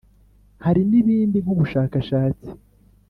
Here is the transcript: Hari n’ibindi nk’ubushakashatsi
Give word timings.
Hari 0.65 0.81
n’ibindi 0.89 1.37
nk’ubushakashatsi 1.43 2.49